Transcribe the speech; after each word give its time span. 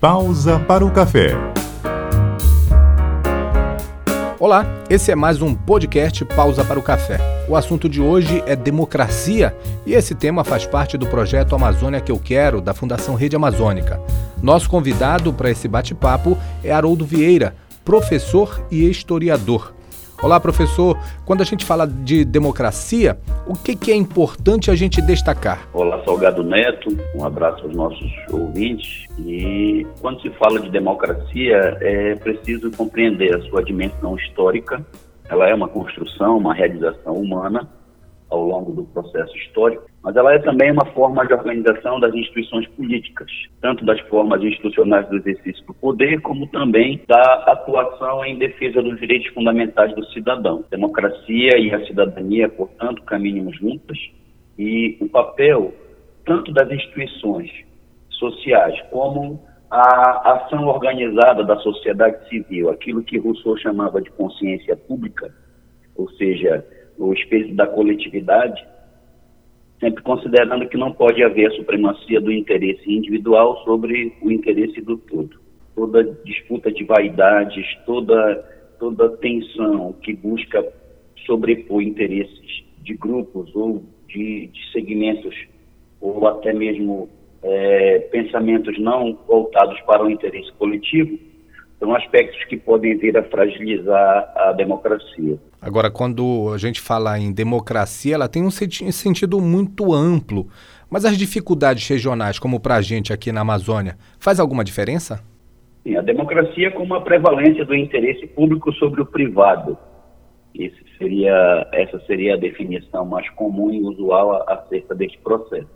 Pausa 0.00 0.58
para 0.58 0.84
o 0.84 0.90
café. 0.90 1.30
Olá, 4.38 4.66
esse 4.90 5.10
é 5.10 5.14
mais 5.14 5.40
um 5.40 5.54
podcast 5.54 6.22
Pausa 6.26 6.62
para 6.62 6.78
o 6.78 6.82
Café. 6.82 7.18
O 7.48 7.56
assunto 7.56 7.88
de 7.88 8.02
hoje 8.02 8.44
é 8.46 8.54
democracia 8.54 9.56
e 9.86 9.94
esse 9.94 10.14
tema 10.14 10.44
faz 10.44 10.66
parte 10.66 10.98
do 10.98 11.06
projeto 11.06 11.54
Amazônia 11.54 12.02
que 12.02 12.12
eu 12.12 12.18
quero, 12.18 12.60
da 12.60 12.74
Fundação 12.74 13.14
Rede 13.14 13.36
Amazônica. 13.36 13.98
Nosso 14.42 14.68
convidado 14.68 15.32
para 15.32 15.50
esse 15.50 15.66
bate-papo 15.66 16.36
é 16.62 16.70
Haroldo 16.70 17.06
Vieira, 17.06 17.56
professor 17.82 18.66
e 18.70 18.86
historiador. 18.86 19.75
Olá, 20.22 20.40
professor. 20.40 20.98
Quando 21.26 21.42
a 21.42 21.44
gente 21.44 21.64
fala 21.64 21.86
de 21.86 22.24
democracia, 22.24 23.18
o 23.46 23.52
que, 23.52 23.76
que, 23.76 23.92
é 23.92 23.94
importante 23.94 24.70
a 24.70 24.74
gente 24.74 25.02
destacar? 25.02 25.68
Olá, 25.74 26.02
Salgado 26.04 26.42
Neto. 26.42 26.88
Um 27.14 27.22
abraço 27.22 27.64
aos 27.64 27.74
nossos 27.74 28.10
ouvintes. 28.32 29.04
E 29.18 29.86
quando 30.00 30.22
se 30.22 30.30
fala 30.30 30.58
de 30.58 30.70
democracia, 30.70 31.76
é 31.82 32.14
preciso 32.14 32.70
compreender 32.70 33.36
a 33.36 33.42
sua 33.42 33.62
dimensão 33.62 34.16
histórica. 34.16 34.84
Ela 35.28 35.50
é 35.50 35.54
uma 35.54 35.68
construção, 35.68 36.38
uma 36.38 36.54
realização 36.54 37.14
humana 37.14 37.68
ao 38.30 38.42
longo 38.42 38.72
do 38.72 38.84
processo 38.84 39.36
histórico, 39.36 39.84
mas 40.06 40.14
ela 40.14 40.32
é 40.32 40.38
também 40.38 40.70
uma 40.70 40.84
forma 40.92 41.26
de 41.26 41.34
organização 41.34 41.98
das 41.98 42.14
instituições 42.14 42.64
políticas, 42.68 43.28
tanto 43.60 43.84
das 43.84 43.98
formas 44.02 44.40
institucionais 44.40 45.08
do 45.08 45.16
exercício 45.16 45.66
do 45.66 45.74
poder, 45.74 46.20
como 46.20 46.46
também 46.46 47.00
da 47.08 47.20
atuação 47.48 48.24
em 48.24 48.38
defesa 48.38 48.80
dos 48.80 49.00
direitos 49.00 49.26
fundamentais 49.34 49.92
do 49.96 50.06
cidadão. 50.12 50.64
Democracia 50.70 51.58
e 51.58 51.74
a 51.74 51.84
cidadania, 51.86 52.48
portanto, 52.48 53.02
caminham 53.02 53.52
juntas 53.52 53.98
e 54.56 54.96
o 55.00 55.08
papel 55.08 55.74
tanto 56.24 56.52
das 56.52 56.70
instituições 56.70 57.50
sociais 58.10 58.80
como 58.92 59.42
a 59.68 60.34
ação 60.34 60.68
organizada 60.68 61.42
da 61.42 61.56
sociedade 61.56 62.28
civil, 62.28 62.70
aquilo 62.70 63.02
que 63.02 63.18
Rousseau 63.18 63.56
chamava 63.56 64.00
de 64.00 64.10
consciência 64.12 64.76
pública, 64.76 65.34
ou 65.96 66.08
seja, 66.10 66.64
o 66.96 67.12
espírito 67.12 67.56
da 67.56 67.66
coletividade, 67.66 68.64
sempre 69.80 70.02
considerando 70.02 70.68
que 70.68 70.76
não 70.76 70.92
pode 70.92 71.22
haver 71.22 71.52
supremacia 71.52 72.20
do 72.20 72.32
interesse 72.32 72.90
individual 72.90 73.62
sobre 73.64 74.12
o 74.22 74.30
interesse 74.30 74.80
do 74.80 74.96
todo. 74.96 75.38
Toda 75.74 76.04
disputa 76.24 76.72
de 76.72 76.84
vaidades, 76.84 77.66
toda, 77.84 78.36
toda 78.78 79.16
tensão 79.18 79.92
que 80.02 80.14
busca 80.14 80.66
sobrepor 81.26 81.82
interesses 81.82 82.64
de 82.82 82.94
grupos 82.94 83.54
ou 83.54 83.84
de, 84.08 84.46
de 84.46 84.72
segmentos, 84.72 85.34
ou 86.00 86.26
até 86.26 86.52
mesmo 86.52 87.08
é, 87.42 87.98
pensamentos 88.10 88.78
não 88.78 89.18
voltados 89.26 89.78
para 89.82 90.04
o 90.04 90.10
interesse 90.10 90.50
coletivo, 90.52 91.18
são 91.78 91.94
aspectos 91.94 92.42
que 92.44 92.56
podem 92.56 92.96
vir 92.96 93.16
a 93.16 93.22
fragilizar 93.24 94.32
a 94.34 94.52
democracia. 94.52 95.38
Agora, 95.60 95.90
quando 95.90 96.52
a 96.54 96.58
gente 96.58 96.80
fala 96.80 97.18
em 97.18 97.32
democracia, 97.32 98.14
ela 98.14 98.28
tem 98.28 98.44
um 98.44 98.50
sentido 98.50 99.40
muito 99.40 99.92
amplo. 99.92 100.48
Mas 100.88 101.04
as 101.04 101.18
dificuldades 101.18 101.86
regionais, 101.88 102.38
como 102.38 102.60
para 102.60 102.76
a 102.76 102.80
gente 102.80 103.12
aqui 103.12 103.32
na 103.32 103.40
Amazônia, 103.40 103.96
faz 104.18 104.38
alguma 104.38 104.64
diferença? 104.64 105.22
Sim, 105.82 105.96
a 105.96 106.02
democracia 106.02 106.70
com 106.70 106.82
uma 106.82 107.02
prevalência 107.02 107.64
do 107.64 107.74
interesse 107.74 108.26
público 108.28 108.72
sobre 108.74 109.02
o 109.02 109.06
privado. 109.06 109.76
Esse 110.54 110.82
seria, 110.96 111.68
essa 111.72 111.98
seria 112.06 112.34
a 112.34 112.38
definição 112.38 113.04
mais 113.04 113.28
comum 113.30 113.70
e 113.70 113.80
usual 113.82 114.44
acerca 114.48 114.94
deste 114.94 115.18
processo. 115.18 115.75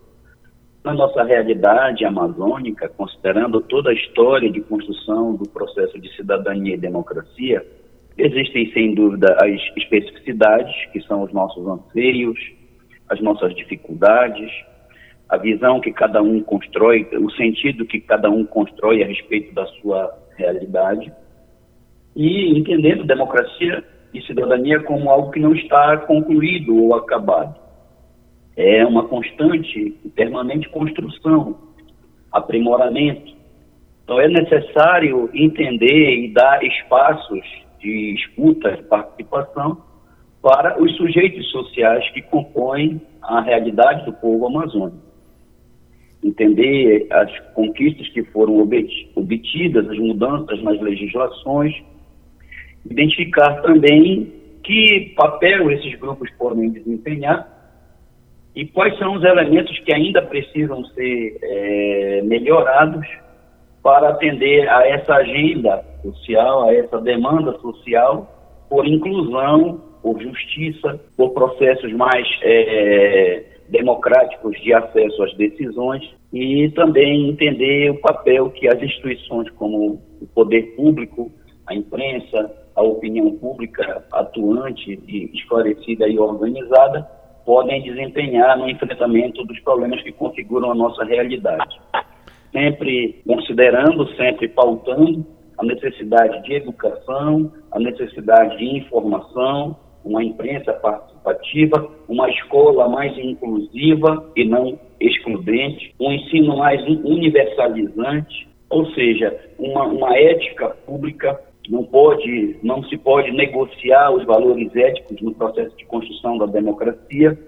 Na 0.83 0.95
nossa 0.95 1.23
realidade 1.23 2.07
amazônica, 2.07 2.89
considerando 2.89 3.61
toda 3.61 3.91
a 3.91 3.95
história 3.95 4.51
de 4.51 4.63
construção 4.63 5.35
do 5.35 5.47
processo 5.51 5.99
de 6.01 6.09
cidadania 6.17 6.75
e 6.75 6.79
democracia, 6.79 7.63
existem 8.17 8.73
sem 8.73 8.95
dúvida 8.95 9.37
as 9.43 9.61
especificidades, 9.77 10.75
que 10.91 11.03
são 11.03 11.23
os 11.23 11.33
nossos 11.35 11.67
anseios, 11.67 12.39
as 13.11 13.21
nossas 13.21 13.55
dificuldades, 13.55 14.51
a 15.29 15.37
visão 15.37 15.83
que 15.83 15.93
cada 15.93 16.23
um 16.23 16.41
constrói, 16.41 17.07
o 17.13 17.31
sentido 17.33 17.85
que 17.85 18.01
cada 18.01 18.31
um 18.31 18.47
constrói 18.47 19.03
a 19.03 19.07
respeito 19.07 19.53
da 19.55 19.67
sua 19.83 20.11
realidade, 20.37 21.13
e 22.17 22.59
entendendo 22.59 23.05
democracia 23.05 23.85
e 24.15 24.23
cidadania 24.23 24.81
como 24.81 25.11
algo 25.11 25.31
que 25.31 25.41
não 25.41 25.55
está 25.55 25.99
concluído 25.99 26.75
ou 26.75 26.95
acabado 26.95 27.70
é 28.61 28.85
uma 28.85 29.09
constante 29.09 29.97
e 30.05 30.09
permanente 30.11 30.69
construção, 30.69 31.57
aprimoramento. 32.31 33.35
Então 34.05 34.21
é 34.21 34.29
necessário 34.29 35.31
entender 35.33 36.25
e 36.25 36.33
dar 36.33 36.63
espaços 36.63 37.41
de 37.79 38.15
escuta 38.15 38.71
e 38.79 38.83
participação 38.83 39.83
para 40.43 40.81
os 40.83 40.95
sujeitos 40.97 41.51
sociais 41.51 42.07
que 42.11 42.21
compõem 42.21 43.01
a 43.23 43.41
realidade 43.41 44.05
do 44.05 44.13
povo 44.13 44.47
amazônico. 44.47 45.09
Entender 46.23 47.07
as 47.11 47.39
conquistas 47.55 48.09
que 48.11 48.23
foram 48.25 48.59
obtidas, 48.61 49.89
as 49.89 49.99
mudanças 49.99 50.63
nas 50.63 50.79
legislações, 50.83 51.75
identificar 52.85 53.63
também 53.63 54.31
que 54.63 55.15
papel 55.17 55.71
esses 55.71 55.99
grupos 55.99 56.31
podem 56.33 56.69
desempenhar 56.69 57.60
e 58.55 58.67
quais 58.67 58.99
são 58.99 59.15
os 59.15 59.25
elementos 59.25 59.79
que 59.81 59.95
ainda 59.95 60.23
precisam 60.23 60.85
ser 60.87 61.39
é, 61.43 62.23
melhorados 62.25 63.07
para 63.83 64.11
atender 64.11 64.69
a 64.69 64.87
essa 64.87 65.15
agenda 65.15 65.85
social, 66.03 66.65
a 66.65 66.75
essa 66.75 67.01
demanda 67.01 67.53
social 67.61 68.67
por 68.69 68.87
inclusão, 68.87 69.81
por 70.03 70.21
justiça, 70.21 71.01
por 71.17 71.31
processos 71.31 71.93
mais 71.93 72.27
é, 72.43 73.45
democráticos 73.69 74.61
de 74.61 74.75
acesso 74.75 75.23
às 75.23 75.35
decisões 75.37 76.03
e 76.33 76.71
também 76.71 77.31
entender 77.31 77.91
o 77.91 78.01
papel 78.01 78.51
que 78.51 78.69
as 78.69 78.81
instituições 78.83 79.49
como 79.51 80.01
o 80.21 80.27
poder 80.35 80.75
público, 80.77 81.31
a 81.67 81.75
imprensa, 81.75 82.51
a 82.75 82.83
opinião 82.83 83.37
pública 83.37 84.05
atuante 84.13 85.01
e 85.07 85.31
esclarecida 85.37 86.09
e 86.09 86.19
organizada 86.19 87.20
podem 87.45 87.83
desempenhar 87.83 88.59
no 88.59 88.69
enfrentamento 88.69 89.45
dos 89.45 89.59
problemas 89.61 90.03
que 90.03 90.13
configuram 90.13 90.73
a 90.73 90.75
nossa 90.75 91.05
realidade. 91.05 91.81
Sempre 92.53 93.23
considerando, 93.27 94.09
sempre 94.17 94.49
pautando 94.49 95.25
a 95.59 95.65
necessidade 95.65 96.43
de 96.43 96.55
educação, 96.55 97.53
a 97.71 97.79
necessidade 97.79 98.57
de 98.59 98.79
informação, 98.79 99.77
uma 100.05 100.25
imprensa 100.25 100.73
participativa, 100.73 101.89
uma 102.09 102.29
escola 102.31 102.89
mais 102.89 103.17
inclusiva 103.19 104.31
e 104.35 104.45
não 104.45 104.79
excludente, 104.99 105.95
um 106.01 106.13
ensino 106.13 106.57
mais 106.57 106.83
universalizante, 106.83 108.49
ou 108.69 108.87
seja, 108.93 109.39
uma, 109.59 109.85
uma 109.85 110.17
ética 110.17 110.69
pública 110.87 111.39
não 111.71 111.85
pode, 111.85 112.59
não 112.65 112.83
se 112.85 112.99
pode 112.99 113.31
negociar 113.31 114.11
os 114.11 114.25
valores 114.25 114.75
éticos 114.75 115.23
no 115.23 115.33
processo 115.33 115.75
de 115.77 115.85
construção 115.87 116.37
da 116.37 116.47
democracia 116.47 117.39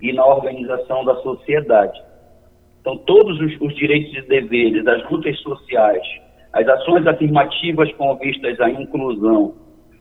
e 0.00 0.12
na 0.12 0.24
organização 0.24 1.04
da 1.04 1.16
sociedade. 1.16 2.00
Então, 2.80 2.96
todos 2.98 3.40
os, 3.40 3.60
os 3.60 3.74
direitos 3.74 4.16
e 4.16 4.22
deveres, 4.22 4.86
as 4.86 5.10
lutas 5.10 5.36
sociais, 5.40 6.02
as 6.52 6.66
ações 6.68 7.04
afirmativas 7.08 7.92
com 7.94 8.14
vistas 8.18 8.60
à 8.60 8.70
inclusão, 8.70 9.54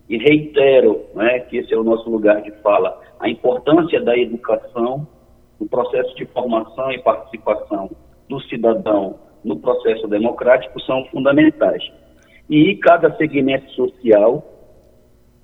e 0.07 0.17
reitero 0.17 1.01
né, 1.15 1.39
que 1.39 1.57
esse 1.57 1.73
é 1.73 1.77
o 1.77 1.83
nosso 1.83 2.07
lugar 2.07 2.41
de 2.43 2.51
fala, 2.61 3.01
a 3.19 3.29
importância 3.29 3.99
da 4.01 4.15
educação, 4.15 5.07
no 5.59 5.67
processo 5.67 6.13
de 6.15 6.25
formação 6.25 6.91
e 6.91 6.99
participação 6.99 7.89
do 8.29 8.39
cidadão 8.41 9.15
no 9.43 9.57
processo 9.57 10.07
democrático 10.07 10.79
são 10.81 11.03
fundamentais 11.05 11.83
e 12.51 12.75
cada 12.75 13.15
segmento 13.15 13.71
social, 13.71 14.45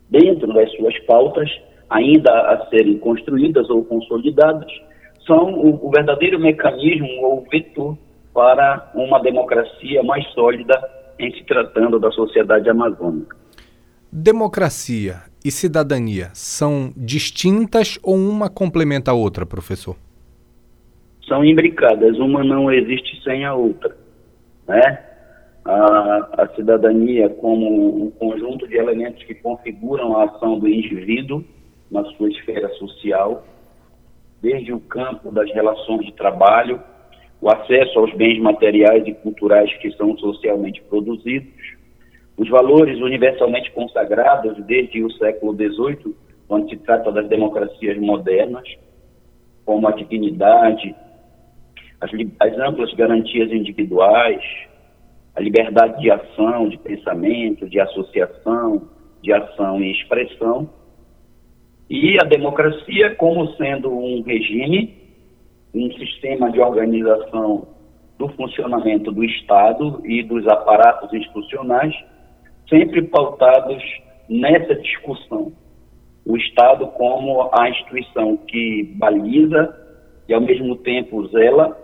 dentro 0.10 0.54
das 0.54 0.70
suas 0.76 1.00
pautas, 1.06 1.50
ainda 1.90 2.30
a 2.30 2.68
serem 2.70 3.00
construídas 3.00 3.70
ou 3.70 3.86
consolidadas, 3.86 4.70
são 5.26 5.54
o, 5.54 5.88
o 5.88 5.90
verdadeiro 5.90 6.38
mecanismo 6.38 7.08
ou 7.22 7.48
vetor 7.50 7.98
para 8.34 8.92
uma 8.94 9.20
democracia 9.20 10.04
mais 10.04 10.28
sólida 10.34 10.78
em 11.18 11.32
se 11.32 11.46
tratando 11.46 11.98
da 11.98 12.12
sociedade 12.12 12.70
amazônica. 12.70 13.38
Democracia 14.12 15.16
e 15.44 15.50
cidadania 15.50 16.30
são 16.34 16.92
distintas 16.96 17.98
ou 18.04 18.18
uma 18.18 18.50
complementa 18.50 19.12
a 19.12 19.14
outra, 19.14 19.46
professor? 19.46 19.96
São 21.26 21.44
imbricadas, 21.44 22.18
uma 22.20 22.44
não 22.44 22.70
existe 22.72 23.22
sem 23.24 23.46
a 23.46 23.54
outra, 23.54 23.96
né? 24.68 25.08
A, 25.68 26.44
a 26.44 26.48
cidadania 26.56 27.30
como 27.30 28.06
um 28.06 28.12
conjunto 28.12 28.66
de 28.68 28.78
elementos 28.78 29.22
que 29.24 29.36
configuram 29.36 30.16
a 30.16 30.24
ação 30.24 30.58
do 30.58 30.68
indivíduo 30.68 31.44
na 31.92 32.06
sua 32.06 32.30
esfera 32.30 32.70
social, 32.76 33.44
desde 34.42 34.72
o 34.72 34.80
campo 34.80 35.30
das 35.30 35.52
relações 35.52 36.06
de 36.06 36.14
trabalho, 36.14 36.82
o 37.42 37.50
acesso 37.50 38.00
aos 38.00 38.14
bens 38.14 38.40
materiais 38.40 39.06
e 39.06 39.14
culturais 39.14 39.72
que 39.78 39.92
são 39.92 40.18
socialmente 40.18 40.82
produzidos, 40.84 41.52
os 42.38 42.48
valores 42.50 43.00
universalmente 43.00 43.72
consagrados 43.72 44.64
desde 44.66 45.04
o 45.04 45.12
século 45.14 45.54
XVIII, 45.54 46.16
quando 46.48 46.70
se 46.70 46.78
trata 46.78 47.12
das 47.12 47.28
democracias 47.28 47.98
modernas, 47.98 48.68
como 49.66 49.88
a 49.88 49.92
dignidade, 49.92 50.96
as, 52.00 52.10
as 52.40 52.58
amplas 52.60 52.94
garantias 52.94 53.52
individuais, 53.52 54.42
a 55.38 55.40
liberdade 55.40 56.02
de 56.02 56.10
ação, 56.10 56.68
de 56.68 56.80
pensamento, 56.80 57.70
de 57.70 57.80
associação, 57.80 58.90
de 59.22 59.32
ação 59.32 59.84
e 59.84 59.92
expressão, 59.92 60.68
e 61.88 62.18
a 62.20 62.26
democracia 62.26 63.14
como 63.16 63.48
sendo 63.54 63.96
um 63.96 64.24
regime, 64.24 64.98
um 65.76 65.92
sistema 65.92 66.52
de 66.52 66.60
organização 66.60 67.68
do 68.18 68.28
funcionamento 68.30 69.12
do 69.12 69.24
Estado 69.24 70.02
e 70.04 70.24
dos 70.24 70.48
aparatos 70.48 71.14
institucionais, 71.14 71.94
sempre 72.68 73.04
pautados 73.04 73.84
nessa 74.28 74.74
discussão. 74.74 75.54
O 76.26 76.36
Estado 76.36 76.88
como 76.88 77.48
a 77.54 77.70
instituição 77.70 78.38
que 78.38 78.92
baliza 78.96 79.72
e, 80.28 80.34
ao 80.34 80.42
mesmo 80.42 80.78
tempo, 80.78 81.28
zela 81.28 81.80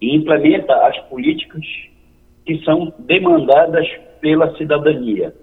e 0.00 0.16
implementa 0.16 0.74
as 0.88 0.98
políticas 1.02 1.62
que 2.44 2.62
são 2.64 2.92
demandadas 2.98 3.86
pela 4.20 4.54
cidadania. 4.56 5.34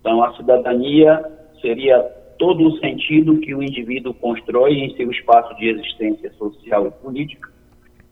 Então, 0.00 0.22
a 0.22 0.34
cidadania 0.36 1.24
seria 1.60 2.00
todo 2.38 2.68
o 2.68 2.78
sentido 2.78 3.38
que 3.38 3.54
o 3.54 3.62
indivíduo 3.62 4.14
constrói 4.14 4.74
em 4.74 4.96
seu 4.96 5.10
espaço 5.10 5.54
de 5.56 5.68
existência 5.68 6.30
social 6.34 6.86
e 6.86 6.90
política, 7.02 7.50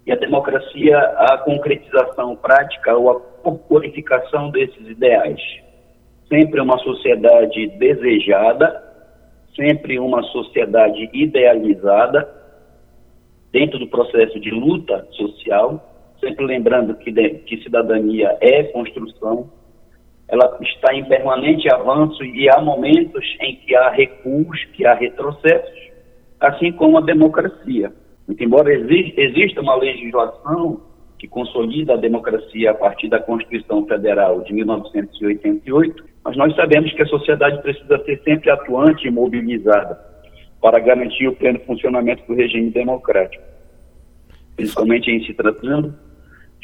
e 0.07 0.13
a 0.13 0.17
democracia 0.17 0.99
a 0.99 1.39
concretização 1.39 2.37
prática 2.37 2.95
ou 2.95 3.11
a 3.11 3.21
corporificação 3.21 4.51
desses 4.51 4.87
ideais. 4.89 5.41
Sempre 6.29 6.61
uma 6.61 6.79
sociedade 6.79 7.69
desejada, 7.79 8.83
sempre 9.57 9.99
uma 9.99 10.23
sociedade 10.25 11.09
idealizada, 11.13 12.29
dentro 13.53 13.79
do 13.79 13.87
processo 13.87 14.41
de 14.41 14.51
luta 14.51 15.07
social, 15.13 15.94
sempre 16.21 16.45
lembrando 16.45 16.95
que, 16.97 17.11
de, 17.11 17.31
que 17.41 17.63
cidadania 17.63 18.37
é 18.41 18.65
construção, 18.65 19.51
ela 20.29 20.59
está 20.63 20.95
em 20.95 21.05
permanente 21.05 21.73
avanço 21.73 22.25
e 22.25 22.49
há 22.49 22.61
momentos 22.61 23.25
em 23.41 23.57
que 23.57 23.75
há 23.77 23.91
recuos, 23.91 24.65
que 24.73 24.87
há 24.87 24.95
retrocessos, 24.95 25.91
assim 26.41 26.73
como 26.73 26.99
a 26.99 27.03
democracia. 27.03 27.93
Muito 28.27 28.43
embora 28.43 28.73
exista 28.73 29.61
uma 29.61 29.77
legislação 29.77 30.81
que 31.19 31.29
consolida 31.29 31.95
a 31.95 31.99
democracia 31.99 32.71
a 32.71 32.75
partir 32.75 33.09
da 33.09 33.21
Constituição 33.21 33.87
Federal 33.87 34.41
de 34.43 34.53
1988, 34.53 36.05
mas 36.25 36.37
nós 36.37 36.55
sabemos 36.57 36.93
que 36.93 37.03
a 37.03 37.07
sociedade 37.07 37.61
precisa 37.63 38.03
ser 38.05 38.21
sempre 38.25 38.51
atuante 38.51 39.07
e 39.07 39.11
mobilizada 39.11 39.99
para 40.61 40.79
garantir 40.81 41.29
o 41.29 41.37
pleno 41.37 41.61
funcionamento 41.61 42.27
do 42.27 42.35
regime 42.35 42.71
democrático, 42.71 43.45
principalmente 44.57 45.11
em 45.11 45.23
se 45.25 45.35
tratando 45.35 45.95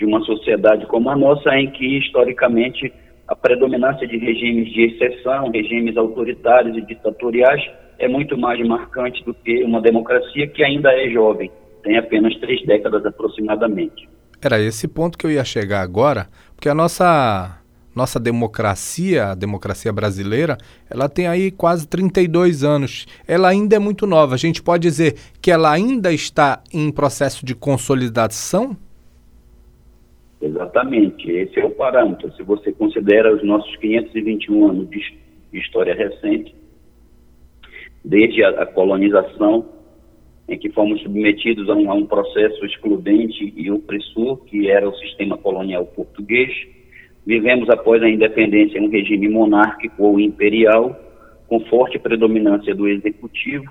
de 0.01 0.07
uma 0.07 0.23
sociedade 0.23 0.87
como 0.87 1.11
a 1.11 1.17
nossa, 1.17 1.55
em 1.55 1.71
que 1.71 1.99
historicamente 1.99 2.91
a 3.29 3.37
predominância 3.37 4.09
de 4.09 4.17
regimes 4.17 4.73
de 4.73 4.87
exceção, 4.87 5.51
regimes 5.51 5.95
autoritários 5.97 6.75
e 6.75 6.81
ditatoriais, 6.81 7.63
é 7.99 8.09
muito 8.09 8.37
mais 8.37 8.59
marcante 8.67 9.23
do 9.25 9.35
que 9.35 9.63
uma 9.63 9.81
democracia 9.81 10.47
que 10.49 10.65
ainda 10.65 10.91
é 10.91 11.11
jovem, 11.11 11.51
tem 11.83 11.99
apenas 11.99 12.35
três 12.39 12.65
décadas 12.65 13.05
aproximadamente. 13.05 14.09
Era 14.43 14.59
esse 14.59 14.89
ponto 14.89 15.19
que 15.19 15.27
eu 15.27 15.31
ia 15.31 15.45
chegar 15.45 15.83
agora, 15.83 16.29
porque 16.57 16.71
a 16.71 16.75
nossa 16.75 17.59
nossa 17.95 18.19
democracia, 18.19 19.27
a 19.27 19.35
democracia 19.35 19.93
brasileira, 19.93 20.57
ela 20.89 21.09
tem 21.09 21.27
aí 21.27 21.51
quase 21.51 21.87
32 21.87 22.63
anos. 22.65 23.05
Ela 23.27 23.49
ainda 23.49 23.77
é 23.77 23.79
muito 23.79 24.07
nova. 24.07 24.35
A 24.35 24.39
gente 24.39 24.63
pode 24.63 24.83
dizer 24.85 25.17
que 25.43 25.51
ela 25.51 25.71
ainda 25.71 26.13
está 26.13 26.63
em 26.73 26.91
processo 26.91 27.45
de 27.45 27.55
consolidação? 27.55 28.77
Exatamente, 30.41 31.31
esse 31.31 31.61
é 31.61 31.65
o 31.65 31.71
parâmetro. 31.71 32.33
Se 32.33 32.43
você 32.43 32.73
considera 32.73 33.35
os 33.35 33.43
nossos 33.45 33.77
521 33.77 34.69
anos 34.69 34.89
de 34.89 35.03
história 35.53 35.95
recente, 35.95 36.55
desde 38.05 38.43
a, 38.43 38.65
colonização, 38.67 39.69
em 40.49 40.59
que 40.59 40.71
fomos 40.71 41.01
submetidos 41.03 41.69
a 41.69 41.75
um, 41.75 41.91
a 41.91 41.95
um, 41.95 42.07
processo 42.07 42.65
excludente 42.65 43.53
e 43.55 43.71
opressor, 43.71 44.39
que 44.45 44.71
era 44.71 44.89
o 44.89 44.95
sistema 44.97 45.37
colonial 45.37 45.85
português, 45.85 46.51
vivemos 47.27 47.69
após 47.69 48.03
a 48.03 48.09
independência 48.09 48.81
um 48.81 48.89
regime 48.89 49.29
monárquico 49.29 50.03
ou 50.03 50.19
imperial, 50.19 50.99
com 51.47 51.61
forte 51.67 51.99
predominância 51.99 52.75
do 52.75 52.89
executivo, 52.89 53.71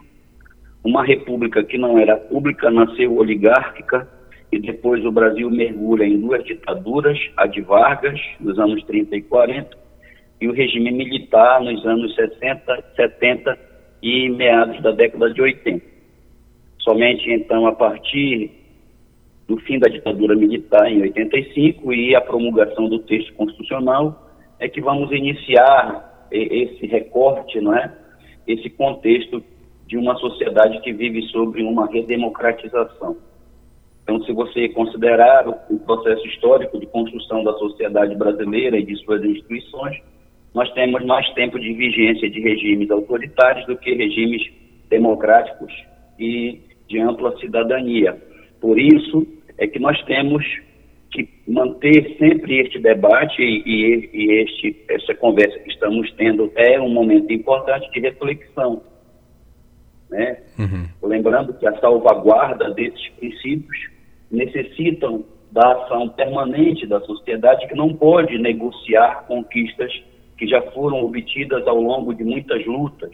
uma 0.83 1.03
república 1.03 1.63
que 1.63 1.77
não 1.77 1.97
era 1.97 2.15
pública 2.15 2.69
nasceu 2.69 3.17
oligárquica, 3.17 4.07
e 4.51 4.59
depois 4.59 5.05
o 5.05 5.11
Brasil 5.11 5.49
mergulha 5.49 6.03
em 6.03 6.19
duas 6.19 6.43
ditaduras, 6.43 7.17
a 7.37 7.45
de 7.45 7.61
Vargas, 7.61 8.19
nos 8.39 8.57
anos 8.57 8.83
30 8.85 9.15
e 9.15 9.21
40, 9.21 9.77
e 10.41 10.47
o 10.47 10.53
regime 10.53 10.91
militar 10.91 11.61
nos 11.61 11.85
anos 11.85 12.15
60, 12.15 12.83
70 12.95 13.57
e 14.01 14.29
meados 14.29 14.81
da 14.81 14.91
década 14.91 15.31
de 15.33 15.41
80. 15.41 15.85
Somente 16.79 17.29
então 17.29 17.67
a 17.67 17.73
partir 17.73 18.51
do 19.47 19.57
fim 19.57 19.79
da 19.79 19.89
ditadura 19.89 20.35
militar 20.35 20.89
em 20.91 21.01
85 21.01 21.93
e 21.93 22.15
a 22.15 22.21
promulgação 22.21 22.87
do 22.87 22.99
texto 22.99 23.33
constitucional 23.33 24.31
é 24.59 24.69
que 24.69 24.81
vamos 24.81 25.11
iniciar 25.11 26.27
esse 26.31 26.85
recorte, 26.85 27.59
não 27.59 27.75
é? 27.75 27.91
Esse 28.47 28.69
contexto 28.69 29.43
de 29.87 29.97
uma 29.97 30.15
sociedade 30.15 30.79
que 30.81 30.93
vive 30.93 31.23
sobre 31.23 31.63
uma 31.63 31.87
redemocratização. 31.87 33.17
Então, 34.09 34.23
se 34.23 34.33
você 34.33 34.67
considerar 34.69 35.47
o, 35.47 35.77
processo 35.81 36.25
histórico 36.25 36.79
de 36.79 36.87
construção 36.87 37.43
da 37.43 37.53
sociedade 37.53 38.15
brasileira 38.15 38.75
e 38.79 38.83
de 38.83 38.95
suas 39.03 39.23
instituições, 39.23 40.01
nós 40.51 40.67
temos 40.73 41.05
mais 41.05 41.31
tempo 41.35 41.59
de 41.59 41.71
vigência 41.73 42.27
de 42.27 42.39
regimes 42.39 42.89
autoritários 42.89 43.67
do 43.67 43.77
que 43.77 43.93
regimes 43.93 44.41
democráticos 44.89 45.71
e 46.17 46.59
de 46.87 46.99
ampla 46.99 47.37
cidadania. 47.37 48.17
Por 48.59 48.79
isso 48.79 49.27
é 49.59 49.67
que 49.67 49.77
nós 49.77 50.01
temos 50.05 50.43
que 51.11 51.29
manter 51.47 52.17
sempre 52.17 52.61
este 52.61 52.79
debate 52.79 53.43
e, 53.43 53.61
e, 53.63 54.09
e 54.11 54.31
este, 54.41 54.85
essa 54.89 55.13
conversa 55.13 55.59
que 55.59 55.69
estamos 55.69 56.11
tendo 56.13 56.51
é 56.55 56.81
um 56.81 56.89
momento 56.89 57.31
importante 57.31 57.91
de 57.91 57.99
reflexão. 57.99 58.81
Né? 60.09 60.39
Uhum. 60.57 60.87
Lembrando 61.07 61.53
que 61.53 61.67
a 61.67 61.79
salvaguarda 61.79 62.71
desses 62.71 63.07
princípios 63.09 63.98
necessitam 64.31 65.23
da 65.51 65.71
ação 65.73 66.09
permanente 66.09 66.85
da 66.85 66.99
sociedade 67.01 67.67
que 67.67 67.75
não 67.75 67.93
pode 67.93 68.37
negociar 68.37 69.25
conquistas 69.27 69.91
que 70.37 70.47
já 70.47 70.61
foram 70.71 71.03
obtidas 71.03 71.67
ao 71.67 71.81
longo 71.81 72.13
de 72.13 72.23
muitas 72.23 72.65
lutas, 72.65 73.11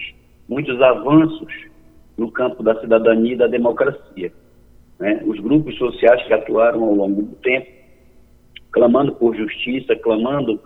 muitos 0.47 0.79
avanços 0.81 1.51
no 2.17 2.31
campo 2.31 2.61
da 2.61 2.79
cidadania 2.79 3.33
e 3.33 3.37
da 3.37 3.47
democracia. 3.47 4.31
Né? 4.99 5.21
Os 5.25 5.39
grupos 5.39 5.77
sociais 5.77 6.21
que 6.27 6.33
atuaram 6.33 6.83
ao 6.83 6.93
longo 6.93 7.21
do 7.23 7.35
tempo, 7.37 7.67
clamando 8.71 9.13
por 9.13 9.35
justiça, 9.35 9.95
clamando 9.95 10.59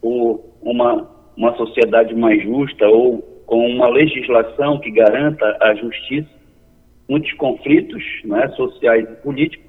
por 0.00 0.40
uma, 0.62 1.08
uma 1.36 1.56
sociedade 1.56 2.14
mais 2.14 2.42
justa 2.42 2.88
ou 2.88 3.18
com 3.44 3.66
uma 3.66 3.88
legislação 3.88 4.78
que 4.80 4.90
garanta 4.90 5.56
a 5.60 5.74
justiça, 5.74 6.28
muitos 7.08 7.32
conflitos 7.34 8.02
né, 8.24 8.48
sociais 8.56 9.08
e 9.08 9.22
políticos 9.22 9.66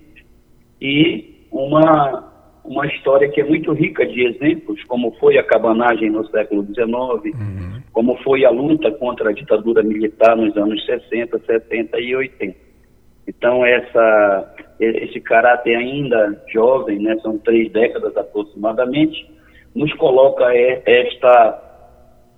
e 0.81 1.47
uma, 1.51 2.31
uma 2.63 2.85
história 2.87 3.29
que 3.29 3.41
é 3.41 3.43
muito 3.43 3.71
rica 3.73 4.05
de 4.05 4.25
exemplos, 4.25 4.83
como 4.85 5.11
foi 5.19 5.37
a 5.37 5.43
cabanagem 5.43 6.09
no 6.09 6.27
século 6.29 6.63
XIX, 6.63 6.87
uhum. 6.87 7.81
como 7.91 8.17
foi 8.23 8.45
a 8.45 8.49
luta 8.49 8.91
contra 8.91 9.29
a 9.29 9.33
ditadura 9.33 9.81
militar 9.81 10.35
nos 10.35 10.55
anos 10.57 10.85
60, 10.85 11.39
70 11.39 11.99
e 11.99 12.15
80. 12.15 12.67
Então, 13.27 13.65
essa, 13.65 14.55
esse 14.79 15.19
caráter 15.19 15.75
ainda 15.75 16.41
jovem, 16.47 16.99
né, 16.99 17.17
são 17.21 17.37
três 17.37 17.71
décadas 17.71 18.15
aproximadamente, 18.15 19.29
nos 19.75 19.93
coloca 19.95 20.45
esta 20.85 21.63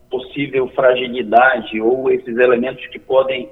possível 0.09 0.67
fragilidade 0.69 1.79
ou 1.79 2.11
esses 2.11 2.35
elementos 2.37 2.85
que 2.87 2.97
podem 2.97 3.47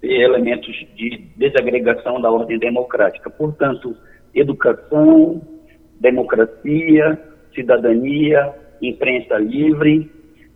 ser 0.00 0.20
elementos 0.20 0.74
de 0.96 1.18
desagregação 1.36 2.20
da 2.20 2.30
ordem 2.30 2.58
democrática. 2.58 3.30
Portanto, 3.30 3.96
educação, 4.34 5.40
democracia, 6.00 7.20
cidadania, 7.54 8.54
imprensa 8.80 9.38
livre, 9.38 10.10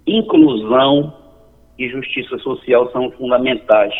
inclusão 0.06 1.14
e 1.78 1.88
justiça 1.88 2.38
social 2.38 2.90
são 2.92 3.10
fundamentais 3.12 3.94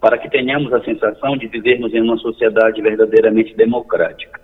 para 0.00 0.18
que 0.18 0.30
tenhamos 0.30 0.72
a 0.72 0.82
sensação 0.82 1.36
de 1.36 1.46
vivermos 1.46 1.92
em 1.92 2.00
uma 2.00 2.16
sociedade 2.16 2.80
verdadeiramente 2.80 3.54
democrática. 3.54 4.39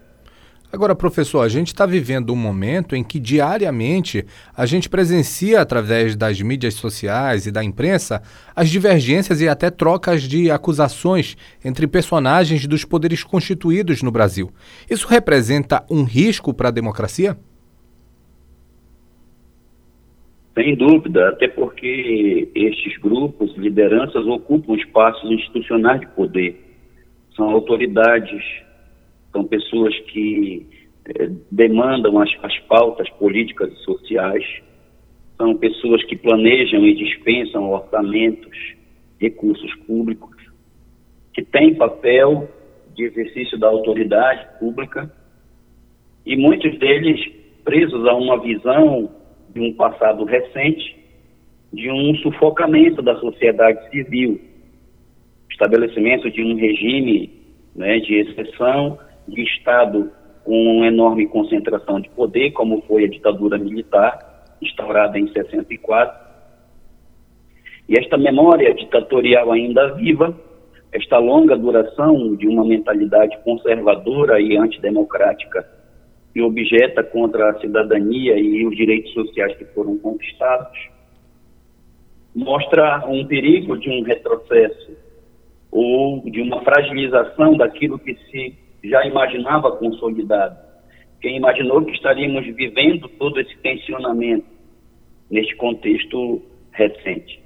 Agora, 0.76 0.95
professor, 0.95 1.40
a 1.40 1.49
gente 1.49 1.68
está 1.68 1.87
vivendo 1.87 2.35
um 2.35 2.37
momento 2.37 2.95
em 2.95 3.02
que 3.02 3.18
diariamente 3.18 4.26
a 4.54 4.66
gente 4.66 4.90
presencia, 4.90 5.62
através 5.62 6.14
das 6.14 6.38
mídias 6.42 6.75
sociais 6.75 7.47
e 7.47 7.50
da 7.50 7.64
imprensa, 7.64 8.21
as 8.54 8.68
divergências 8.68 9.40
e 9.40 9.49
até 9.49 9.71
trocas 9.71 10.25
de 10.25 10.50
acusações 10.50 11.35
entre 11.64 11.87
personagens 11.87 12.66
dos 12.66 12.85
poderes 12.85 13.25
constituídos 13.25 14.02
no 14.02 14.11
Brasil. 14.11 14.52
Isso 14.90 15.09
representa 15.09 15.83
um 15.90 16.04
risco 16.04 16.52
para 16.52 16.68
a 16.68 16.73
democracia? 16.73 17.38
Sem 20.52 20.76
dúvida, 20.76 21.30
até 21.30 21.49
porque 21.49 22.50
estes 22.54 22.99
grupos, 22.99 23.56
lideranças, 23.56 24.26
ocupam 24.26 24.75
espaços 24.75 25.30
institucionais 25.30 26.00
de 26.00 26.06
poder. 26.09 26.62
São 27.35 27.49
autoridades, 27.49 28.65
são 29.36 29.44
pessoas 29.44 29.94
que 30.12 30.66
eh, 31.04 31.28
demandam 31.52 32.18
as, 32.18 32.30
as 32.42 32.58
pautas 32.60 33.08
políticas 33.10 33.70
e 33.70 33.76
sociais, 33.84 34.44
são 35.36 35.54
pessoas 35.58 36.02
que 36.04 36.16
planejam 36.16 36.86
e 36.86 36.94
dispensam 36.94 37.70
orçamentos, 37.70 38.56
recursos 39.20 39.74
públicos, 39.86 40.34
que 41.34 41.42
têm 41.42 41.74
papel 41.74 42.48
de 42.94 43.04
exercício 43.04 43.58
da 43.58 43.68
autoridade 43.68 44.58
pública. 44.58 45.12
E 46.24 46.34
muitos 46.34 46.78
deles 46.78 47.20
presos 47.62 48.06
a 48.06 48.14
uma 48.14 48.40
visão 48.40 49.10
de 49.52 49.60
um 49.60 49.74
passado 49.74 50.24
recente, 50.24 50.96
de 51.70 51.90
um 51.90 52.16
sufocamento 52.16 53.02
da 53.02 53.16
sociedade 53.16 53.90
civil, 53.90 54.40
estabelecimento 55.50 56.30
de 56.30 56.42
um 56.42 56.56
regime 56.56 57.36
né, 57.76 57.98
de 58.00 58.14
exceção, 58.14 58.98
de 59.28 59.42
Estado 59.42 60.11
com 60.45 60.85
enorme 60.85 61.26
concentração 61.26 62.00
de 62.00 62.09
poder, 62.11 62.52
como 62.52 62.80
foi 62.83 63.04
a 63.04 63.09
ditadura 63.09 63.59
militar, 63.59 64.47
instaurada 64.62 65.18
em 65.18 65.26
64. 65.33 66.26
E 67.88 67.99
esta 67.99 68.16
memória 68.16 68.73
ditatorial 68.75 69.50
ainda 69.52 69.95
viva, 69.95 70.35
esta 70.92 71.18
longa 71.18 71.56
duração 71.56 72.37
de 72.37 72.47
uma 72.47 72.64
mentalidade 72.64 73.37
conservadora 73.45 74.40
e 74.40 74.56
antidemocrática 74.56 75.68
que 76.33 76.42
objeta 76.42 77.02
contra 77.02 77.50
a 77.50 77.61
cidadania 77.61 78.38
e 78.38 78.66
os 78.66 78.76
direitos 78.76 79.12
sociais 79.12 79.56
que 79.56 79.64
foram 79.66 79.99
conquistados, 79.99 80.78
mostra 82.35 83.04
um 83.09 83.26
perigo 83.26 83.78
de 83.78 83.88
um 83.90 84.02
retrocesso 84.02 84.97
ou 85.71 86.21
de 86.30 86.40
uma 86.42 86.62
fragilização 86.62 87.56
daquilo 87.56 87.99
que 87.99 88.14
se 88.30 88.65
já 88.85 89.04
imaginava 89.06 89.76
consolidado. 89.76 90.56
Quem 91.21 91.37
imaginou 91.37 91.85
que 91.85 91.92
estaríamos 91.92 92.45
vivendo 92.54 93.09
todo 93.18 93.40
esse 93.40 93.56
tensionamento 93.59 94.47
neste 95.30 95.56
contexto 95.56 96.42
recente. 96.73 97.40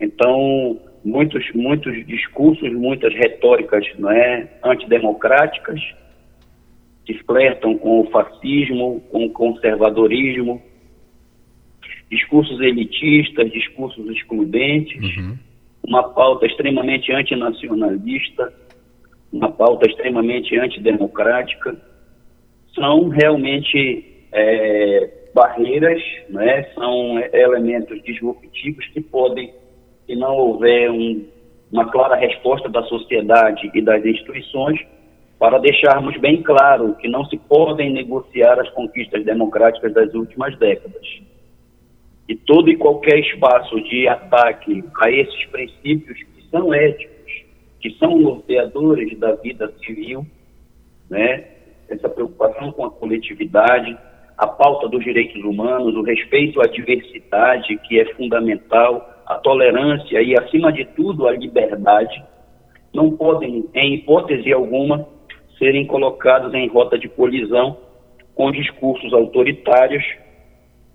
Então, 0.00 0.80
muitos 1.04 1.44
muitos 1.54 1.94
discursos, 2.06 2.72
muitas 2.72 3.14
retóricas, 3.14 3.86
não 3.98 4.10
é, 4.10 4.48
antidemocráticas, 4.64 5.80
que 7.04 7.14
flertam 7.24 7.76
com 7.76 8.00
o 8.00 8.10
fascismo, 8.10 9.00
com 9.10 9.26
o 9.26 9.30
conservadorismo, 9.30 10.62
discursos 12.10 12.60
elitistas, 12.60 13.50
discursos 13.52 14.08
excludentes, 14.08 15.16
uhum. 15.16 15.36
uma 15.86 16.02
pauta 16.02 16.46
extremamente 16.46 17.12
antinacionalista, 17.12 18.52
uma 19.34 19.50
pauta 19.50 19.86
extremamente 19.88 20.56
antidemocrática, 20.56 21.76
são 22.72 23.08
realmente 23.08 24.26
é, 24.32 25.10
barreiras, 25.34 26.00
né, 26.28 26.70
são 26.74 27.18
elementos 27.32 28.00
disruptivos 28.04 28.86
que 28.88 29.00
podem, 29.00 29.52
se 30.06 30.14
não 30.14 30.36
houver 30.36 30.88
um, 30.88 31.26
uma 31.72 31.90
clara 31.90 32.14
resposta 32.14 32.68
da 32.68 32.84
sociedade 32.84 33.70
e 33.74 33.82
das 33.82 34.04
instituições, 34.04 34.80
para 35.36 35.58
deixarmos 35.58 36.16
bem 36.18 36.40
claro 36.40 36.94
que 36.94 37.08
não 37.08 37.24
se 37.24 37.36
podem 37.36 37.92
negociar 37.92 38.60
as 38.60 38.70
conquistas 38.70 39.24
democráticas 39.24 39.92
das 39.92 40.14
últimas 40.14 40.56
décadas. 40.58 41.06
E 42.28 42.36
todo 42.36 42.70
e 42.70 42.76
qualquer 42.76 43.18
espaço 43.18 43.80
de 43.82 44.06
ataque 44.06 44.84
a 45.02 45.10
esses 45.10 45.44
princípios 45.46 46.18
que 46.18 46.48
são 46.50 46.72
éticos, 46.72 47.13
que 47.84 47.94
são 47.98 48.18
norteadores 48.18 49.14
da 49.18 49.32
vida 49.34 49.70
civil, 49.84 50.24
né? 51.10 51.44
essa 51.90 52.08
preocupação 52.08 52.72
com 52.72 52.86
a 52.86 52.90
coletividade, 52.90 53.94
a 54.38 54.46
pauta 54.46 54.88
dos 54.88 55.04
direitos 55.04 55.44
humanos, 55.44 55.94
o 55.94 56.00
respeito 56.00 56.62
à 56.62 56.66
diversidade, 56.66 57.76
que 57.86 58.00
é 58.00 58.06
fundamental, 58.14 59.06
a 59.26 59.34
tolerância 59.34 60.22
e, 60.22 60.34
acima 60.34 60.72
de 60.72 60.86
tudo, 60.96 61.28
a 61.28 61.32
liberdade, 61.32 62.24
não 62.90 63.10
podem, 63.10 63.68
em 63.74 63.96
hipótese 63.96 64.50
alguma, 64.50 65.06
serem 65.58 65.86
colocados 65.86 66.54
em 66.54 66.66
rota 66.68 66.98
de 66.98 67.10
colisão 67.10 67.76
com 68.34 68.50
discursos 68.50 69.12
autoritários 69.12 70.02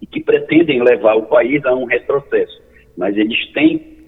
e 0.01 0.07
que 0.07 0.23
pretendem 0.23 0.81
levar 0.81 1.17
o 1.17 1.27
país 1.27 1.63
a 1.65 1.75
um 1.75 1.85
retrocesso. 1.85 2.59
Mas 2.97 3.15
eles 3.15 3.47
têm 3.53 3.98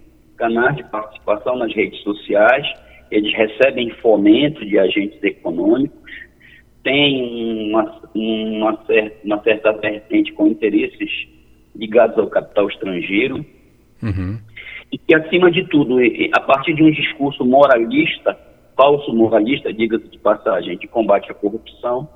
canais 0.42 0.76
de 0.76 0.84
participação 0.86 1.56
nas 1.56 1.72
redes 1.72 2.02
sociais, 2.02 2.68
eles 3.12 3.32
recebem 3.36 3.92
fomento 4.02 4.66
de 4.66 4.80
agentes 4.80 5.22
econômicos, 5.24 6.12
têm 6.84 7.70
uma, 7.70 8.02
uma, 8.16 8.86
certa, 8.88 9.18
uma 9.24 9.44
certa 9.44 9.72
vertente 9.74 10.34
com 10.34 10.48
interesses 10.48 11.12
ligados 11.76 12.18
ao 12.18 12.28
capital 12.28 12.68
estrangeiro, 12.70 13.46
uhum. 14.02 14.40
e 14.92 14.98
que, 14.98 15.14
acima 15.14 15.52
de 15.52 15.64
tudo, 15.66 15.98
a 16.34 16.40
partir 16.40 16.74
de 16.74 16.84
um 16.84 16.90
discurso 16.92 17.46
moralista, 17.46 18.36
falso 18.76 19.14
moralista, 19.14 19.72
diga-se 19.72 20.08
de 20.08 20.18
passagem, 20.18 20.76
de 20.76 20.88
combate 20.88 21.30
à 21.32 21.36
corrupção, 21.36 22.10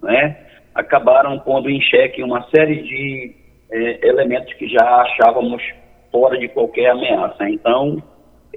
né, 0.00 0.36
acabaram 0.72 1.40
pondo 1.40 1.68
em 1.68 1.80
xeque 1.80 2.22
uma 2.22 2.42
série 2.50 2.82
de 2.82 3.34
é, 3.72 4.08
elementos 4.08 4.52
que 4.54 4.68
já 4.68 4.84
achávamos 5.02 5.60
fora 6.14 6.38
de 6.38 6.46
qualquer 6.46 6.90
ameaça. 6.90 7.48
Então, 7.50 8.00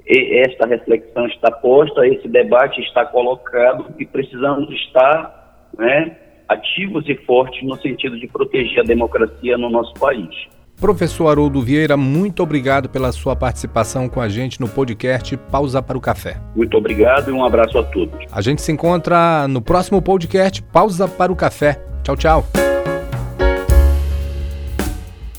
esta 0.06 0.64
reflexão 0.64 1.26
está 1.26 1.50
posta, 1.50 2.06
esse 2.06 2.28
debate 2.28 2.80
está 2.82 3.04
colocado 3.04 3.86
e 3.98 4.06
precisamos 4.06 4.70
estar 4.70 5.66
né, 5.76 6.16
ativos 6.48 7.04
e 7.08 7.16
fortes 7.26 7.66
no 7.66 7.76
sentido 7.78 8.16
de 8.18 8.28
proteger 8.28 8.78
a 8.78 8.84
democracia 8.84 9.58
no 9.58 9.68
nosso 9.68 9.92
país. 9.94 10.30
Professor 10.80 11.26
Haroldo 11.26 11.60
Vieira, 11.60 11.96
muito 11.96 12.40
obrigado 12.40 12.88
pela 12.88 13.10
sua 13.10 13.34
participação 13.34 14.08
com 14.08 14.20
a 14.20 14.28
gente 14.28 14.60
no 14.60 14.68
podcast 14.68 15.36
Pausa 15.50 15.82
para 15.82 15.98
o 15.98 16.00
Café. 16.00 16.36
Muito 16.54 16.76
obrigado 16.76 17.30
e 17.30 17.32
um 17.32 17.44
abraço 17.44 17.76
a 17.76 17.82
todos. 17.82 18.16
A 18.30 18.40
gente 18.40 18.62
se 18.62 18.70
encontra 18.70 19.48
no 19.48 19.60
próximo 19.60 20.00
podcast 20.00 20.62
Pausa 20.62 21.08
para 21.08 21.32
o 21.32 21.36
Café. 21.36 21.82
Tchau, 22.04 22.16
tchau. 22.16 22.44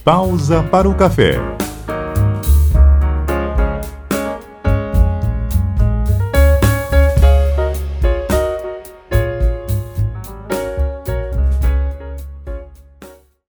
Pausa 0.04 0.62
para 0.64 0.86
o 0.86 0.94
Café 0.94 1.69